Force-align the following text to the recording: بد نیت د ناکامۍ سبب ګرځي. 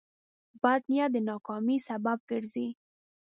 بد 0.61 0.81
نیت 0.91 1.09
د 1.13 1.15
ناکامۍ 1.29 1.77
سبب 1.87 2.17
ګرځي. 2.29 2.67